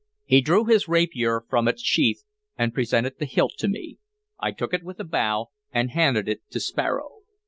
[0.25, 2.23] He drew his rapier from its sheath,
[2.57, 3.99] and presented the hilt to me.
[4.39, 7.19] I took it with a bow, and handed it to Sparrow.